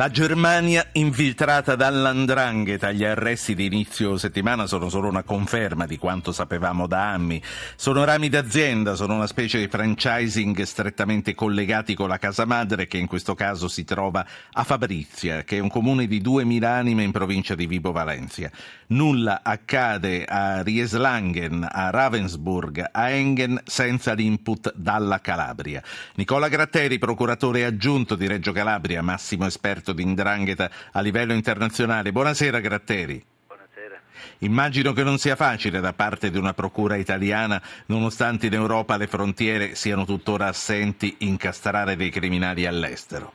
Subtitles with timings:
[0.00, 2.90] La Germania infiltrata dall'andrangheta.
[2.90, 7.42] Gli arresti di inizio settimana sono solo una conferma di quanto sapevamo da anni.
[7.76, 12.96] Sono rami d'azienda, sono una specie di franchising strettamente collegati con la casa madre che
[12.96, 17.10] in questo caso si trova a Fabrizia, che è un comune di 2.000 anime in
[17.10, 18.50] provincia di Vibo Valencia.
[18.86, 25.82] Nulla accade a Rieslangen, a Ravensburg, a Engen senza l'input dalla Calabria.
[26.14, 32.12] Nicola Gratteri, procuratore aggiunto di Reggio Calabria, massimo esperto esperto di indrangheta a livello internazionale.
[32.12, 33.22] Buonasera Gratteri.
[33.46, 34.00] Buonasera.
[34.38, 39.06] Immagino che non sia facile da parte di una procura italiana, nonostante in Europa le
[39.06, 43.32] frontiere siano tuttora assenti, incastrare dei criminali all'estero.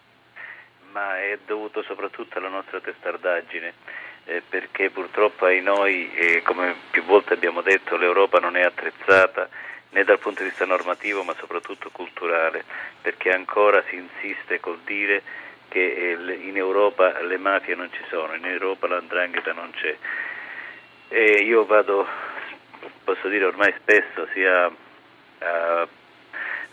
[0.92, 3.74] Ma è dovuto soprattutto alla nostra testardaggine,
[4.26, 9.50] eh, perché purtroppo ai noi, eh, come più volte abbiamo detto, l'Europa non è attrezzata
[9.90, 12.64] né dal punto di vista normativo ma soprattutto culturale,
[13.02, 15.22] perché ancora si insiste col dire
[15.76, 19.98] che eh, in Europa le mafie non ci sono, in Europa l'andrangheta non c'è.
[21.10, 22.08] E io vado,
[23.04, 24.72] posso dire ormai spesso, sia
[25.40, 25.88] a,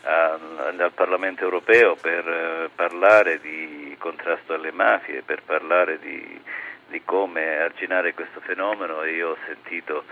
[0.04, 6.40] a, al Parlamento europeo per eh, parlare di contrasto alle mafie, per parlare di,
[6.86, 10.04] di come arginare questo fenomeno e io ho sentito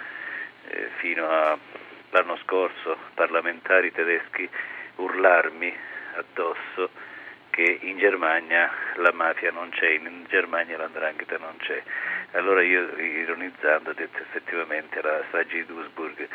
[0.66, 4.50] eh, fino all'anno scorso parlamentari tedeschi
[4.96, 5.72] urlarmi
[6.16, 6.90] addosso
[7.50, 11.82] che in Germania la mafia non c'è, in Germania l'andrangheta non c'è.
[12.32, 16.28] Allora io ironizzando ho detto effettivamente la strage di Duisburg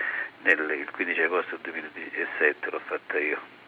[0.43, 3.64] nel, il 15 agosto 2017 l'ho fatta io.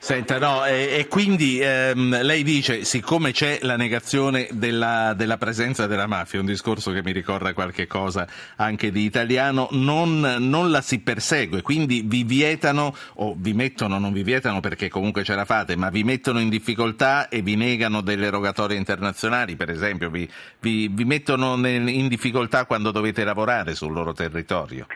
[0.00, 5.86] Senta, no, e, e quindi ehm, lei dice, siccome c'è la negazione della, della, presenza
[5.86, 10.80] della mafia, un discorso che mi ricorda qualche cosa anche di italiano, non, non, la
[10.80, 15.44] si persegue, quindi vi vietano, o vi mettono, non vi vietano perché comunque ce la
[15.44, 20.30] fate, ma vi mettono in difficoltà e vi negano delle rogatorie internazionali, per esempio, vi,
[20.60, 24.86] vi, vi mettono in difficoltà quando dovete lavorare sul loro territorio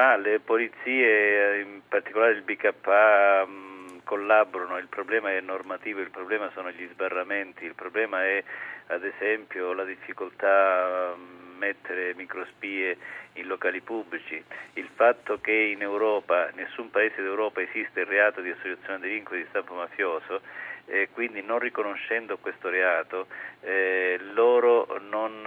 [0.00, 6.50] ma le polizie, in particolare il BKA, mm, collaborano, il problema è normativo, il problema
[6.54, 8.42] sono gli sbarramenti, il problema è
[8.86, 12.96] ad esempio la difficoltà a mm, mettere microspie
[13.34, 14.42] in locali pubblici,
[14.74, 19.42] il fatto che in Europa, nessun paese d'Europa esiste il reato di associazione dei vincoli
[19.42, 20.40] di stampo mafioso
[20.90, 23.26] eh, quindi non riconoscendo questo reato
[23.60, 25.39] eh, loro non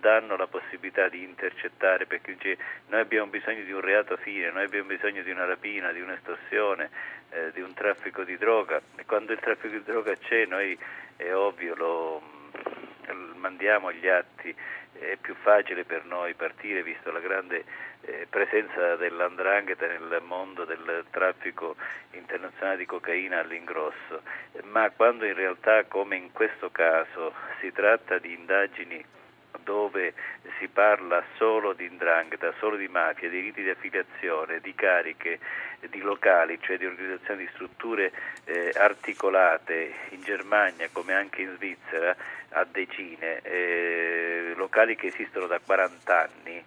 [0.00, 2.56] danno la possibilità di intercettare perché dice,
[2.88, 6.90] noi abbiamo bisogno di un reato fine, noi abbiamo bisogno di una rapina, di un'estorsione,
[7.30, 8.80] eh, di un traffico di droga.
[8.96, 10.78] E quando il traffico di droga c'è noi
[11.16, 12.22] è ovvio lo
[13.36, 14.54] mandiamo gli atti.
[14.92, 17.64] È più facile per noi partire visto la grande
[18.00, 21.76] eh, presenza dell'andrangheta nel mondo del traffico
[22.12, 24.22] internazionale di cocaina all'ingrosso,
[24.64, 29.04] ma quando in realtà come in questo caso si tratta di indagini
[29.68, 30.14] dove
[30.58, 35.38] si parla solo di indrangheta, solo di mafia, di riti di affiliazione, di cariche,
[35.90, 38.10] di locali, cioè di organizzazioni di strutture
[38.44, 42.16] eh, articolate in Germania come anche in Svizzera
[42.52, 46.64] a decine, eh, locali che esistono da 40 anni,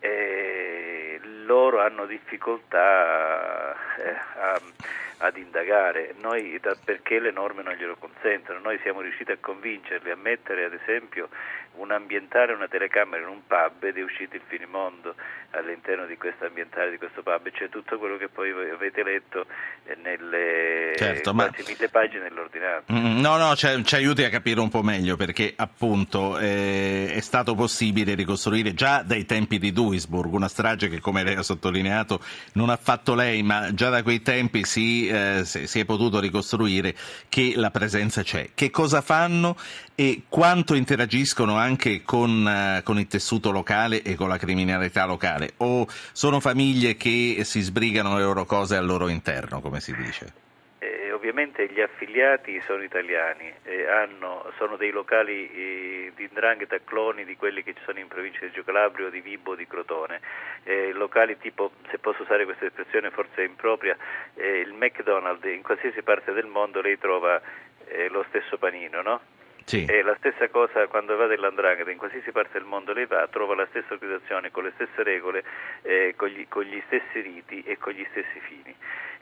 [0.00, 4.60] eh, loro hanno difficoltà eh, a
[5.18, 10.16] ad indagare, noi, perché le norme non glielo consentono, noi siamo riusciti a convincerli a
[10.16, 11.28] mettere ad esempio
[11.76, 15.14] un ambientare una telecamera in un pub ed è uscito il finimondo
[15.50, 19.46] all'interno di questo ambientare di questo pub, c'è tutto quello che poi avete letto
[19.84, 21.68] eh, nelle certo, quasi ma...
[21.68, 22.92] mille pagine dell'ordinanza.
[22.92, 27.20] Mm, no, no, ci, ci, aiuti a capire un po' meglio perché appunto eh, è
[27.20, 32.20] stato possibile ricostruire già dai tempi di Duisburg una strage che come lei ha sottolineato
[32.54, 36.94] non ha fatto lei, ma già da quei tempi si eh, si è potuto ricostruire
[37.28, 38.50] che la presenza c'è.
[38.54, 39.56] Che cosa fanno
[39.94, 45.54] e quanto interagiscono anche con, eh, con il tessuto locale e con la criminalità locale?
[45.58, 50.42] O sono famiglie che si sbrigano le loro cose al loro interno, come si dice?
[51.24, 57.34] ovviamente gli affiliati sono italiani, eh, hanno, sono dei locali eh, di Ndrangheta cloni di
[57.36, 60.20] quelli che ci sono in provincia di Reggio Calabria di Vibo di Crotone,
[60.64, 63.96] eh, locali tipo, se posso usare questa espressione forse impropria,
[64.34, 67.40] eh, il McDonald's in qualsiasi parte del mondo lei trova
[67.86, 69.20] eh, lo stesso panino, no?
[69.64, 69.86] Sì.
[69.86, 73.54] E la stessa cosa quando va dell'andrangheta, in qualsiasi parte del mondo lei va, trova
[73.54, 75.42] la stessa organizzazione con le stesse regole,
[75.82, 78.74] eh, con, gli, con, gli, stessi riti e con gli stessi fini.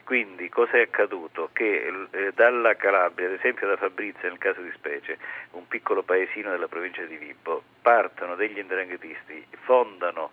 [0.03, 1.49] Quindi cosa è accaduto?
[1.53, 5.17] Che eh, dalla Calabria, ad esempio da Fabrizia nel caso di specie,
[5.51, 10.31] un piccolo paesino della provincia di Vibo, partono degli indranghetisti, fondano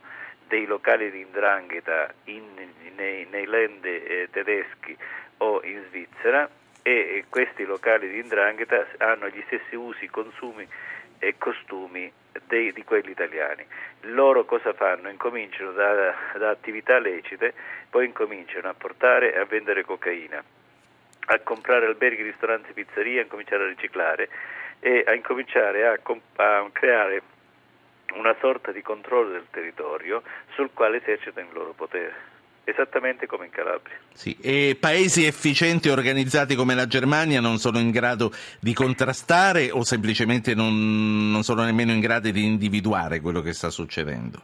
[0.48, 2.42] dei locali di indrangheta in,
[2.96, 4.96] nei, nei land eh, tedeschi
[5.38, 6.50] o in Svizzera
[6.82, 10.66] e questi locali di indrangheta hanno gli stessi usi, consumi
[11.18, 12.10] e costumi
[12.46, 13.64] dei, di quelli italiani.
[14.02, 15.08] Loro cosa fanno?
[15.08, 17.52] Incominciano da, da attività lecite,
[17.90, 20.42] poi incominciano a portare e a vendere cocaina,
[21.26, 24.28] a comprare alberghi, ristoranti, pizzerie, a cominciare a riciclare
[24.80, 25.98] e a incominciare a,
[26.36, 27.22] a creare
[28.14, 30.22] una sorta di controllo del territorio
[30.54, 33.96] sul quale esercitano il loro potere esattamente come in Calabria.
[34.12, 39.70] Sì, e paesi efficienti e organizzati come la Germania non sono in grado di contrastare
[39.70, 44.42] o semplicemente non, non sono nemmeno in grado di individuare quello che sta succedendo?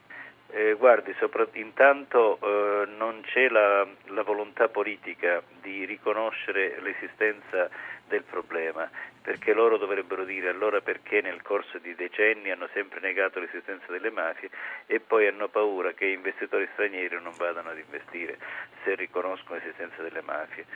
[0.77, 7.69] Guardi, sopra, intanto eh, non c'è la, la, volontà politica di riconoscere l'esistenza
[8.07, 8.89] del problema,
[9.23, 14.11] perché loro dovrebbero dire allora perché nel corso di decenni hanno sempre negato l'esistenza delle
[14.11, 14.51] mafie
[14.87, 18.39] e poi hanno paura che investitori stranieri non vadano ad investire
[18.85, 20.67] se riconoscono l'esistenza delle mafie.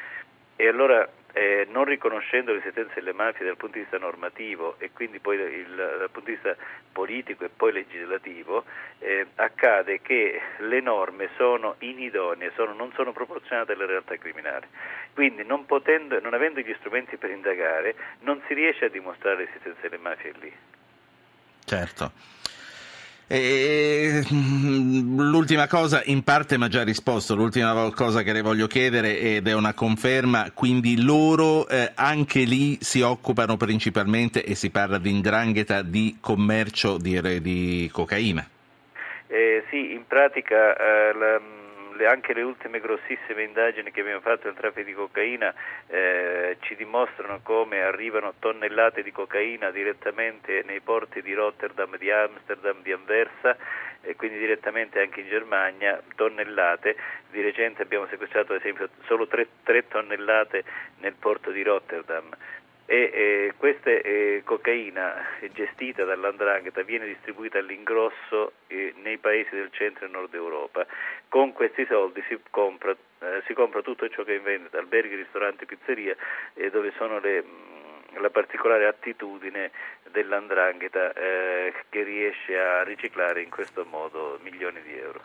[0.57, 1.09] E allora
[1.41, 5.75] eh, non riconoscendo l'esistenza delle mafie dal punto di vista normativo e quindi poi il,
[5.75, 6.55] dal punto di vista
[6.93, 8.65] politico e poi legislativo,
[8.99, 14.67] eh, accade che le norme sono inidonee, sono, non sono proporzionate alle realtà criminali.
[15.15, 19.81] Quindi non, potendo, non avendo gli strumenti per indagare non si riesce a dimostrare l'esistenza
[19.81, 20.53] delle mafie lì.
[21.65, 22.13] Certo.
[23.33, 28.67] E, mm, l'ultima cosa, in parte mi ha già risposto, l'ultima cosa che le voglio
[28.67, 34.71] chiedere ed è una conferma, quindi loro eh, anche lì si occupano principalmente, e si
[34.71, 38.45] parla di indrangheta, di commercio di, di cocaina?
[39.29, 41.41] Eh, sì, in pratica eh, la,
[42.01, 45.55] le, anche le ultime grossissime indagini che abbiamo fatto nel traffico di cocaina
[45.89, 52.83] eh, ci dimostrano come arrivano tonnellate di cocaina direttamente nei porti di Rotterdam, di Amsterdam,
[52.83, 53.57] di Anversa
[54.03, 56.97] e quindi direttamente anche in Germania, tonnellate.
[57.31, 60.65] Di recente abbiamo sequestrato ad esempio solo 3, 3 tonnellate
[61.01, 62.35] nel porto di Rotterdam
[62.91, 65.15] e eh, questa eh, cocaina
[65.53, 70.85] gestita dall'Andrangheta viene distribuita all'ingrosso eh, nei paesi del centro e nord Europa.
[71.29, 75.67] Con questi soldi si compra, eh, si compra tutto ciò che è in alberghi, ristoranti,
[75.67, 76.17] pizzerie,
[76.73, 77.45] dove sono le
[78.19, 79.71] la particolare attitudine
[80.11, 85.23] dell'andrangheta eh, che riesce a riciclare in questo modo milioni di euro.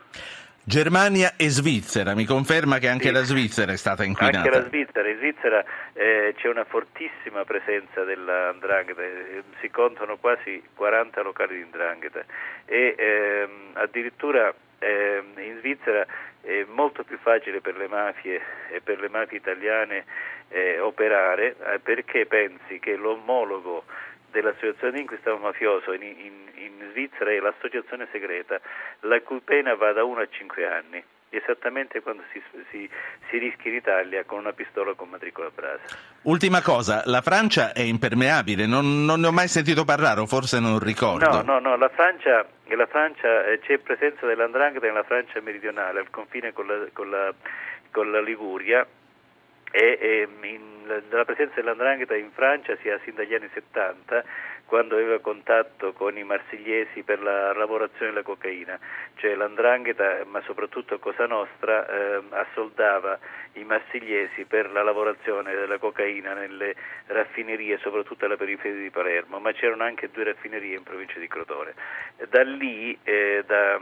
[0.68, 3.14] Germania e Svizzera, mi conferma che anche sì.
[3.14, 4.38] la Svizzera è stata inquinata.
[4.38, 5.64] Anche la Svizzera, in Svizzera
[5.94, 12.26] eh, c'è una fortissima presenza dell'andrangheta, eh, si contano quasi 40 locali di indrangheta
[12.66, 16.04] e ehm, addirittura ehm, in Svizzera
[16.42, 18.42] è molto più facile per le mafie
[18.72, 20.06] e per le mafie italiane
[20.50, 23.84] eh, operare eh, perché pensi che l'omologo
[24.36, 28.60] dell'associazione di inquisito mafioso in, in, in Svizzera è l'associazione segreta,
[29.02, 32.42] la cui pena va da 1 a 5 anni esattamente quando si,
[32.72, 32.90] si,
[33.30, 35.98] si, rischia in Italia con una pistola con matricola brasa.
[36.24, 40.60] Ultima cosa, la Francia è impermeabile, non, non, ne ho mai sentito parlare o forse
[40.60, 41.30] non ricordo.
[41.30, 46.10] No, no, no, la Francia, la Francia eh, c'è presenza dell'andrangheta nella Francia meridionale, al
[46.10, 47.34] confine con la, con la,
[47.92, 48.88] con la Liguria
[49.76, 54.24] e, e in, la presenza dell'andrangheta in Francia si ha sin dagli anni 70
[54.66, 58.80] quando aveva contatto con i marsigliesi per la lavorazione della cocaina,
[59.16, 63.20] cioè l'andrangheta, ma soprattutto Cosa Nostra, eh, assoldava
[63.54, 66.76] i marsigliesi per la lavorazione della cocaina nelle
[67.08, 71.74] raffinerie, soprattutto alla periferia di Palermo, ma c'erano anche due raffinerie in provincia di Crotone.
[72.30, 73.80] Da lì, eh, da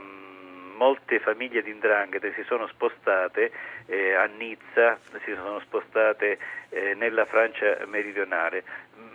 [0.76, 3.50] molte famiglie di Indrangheta si sono spostate
[3.86, 6.38] eh, a Nizza, si sono spostate
[6.70, 8.64] eh, nella Francia meridionale,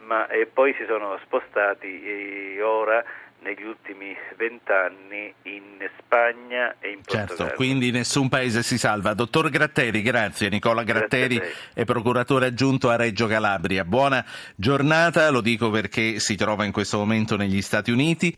[0.06, 3.04] ma eh, poi si sono spostati eh, ora
[3.42, 7.36] negli ultimi vent'anni in Spagna e in Portogallo.
[7.38, 9.14] Certo, quindi nessun paese si salva.
[9.14, 10.50] Dottor Gratteri, grazie.
[10.50, 11.42] Nicola Gratteri
[11.74, 13.86] è procuratore aggiunto a Reggio Calabria.
[13.86, 14.26] Buona
[14.56, 18.28] giornata, lo dico perché si trova in questo momento negli Stati Uniti.